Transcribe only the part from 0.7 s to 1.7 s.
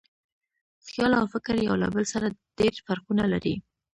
خیال او فکر